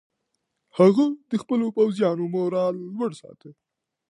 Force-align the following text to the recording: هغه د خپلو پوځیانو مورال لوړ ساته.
هغه 0.77 1.05
د 1.31 1.31
خپلو 1.41 1.65
پوځیانو 1.77 2.23
مورال 2.35 2.75
لوړ 2.95 3.11
ساته. 3.21 3.49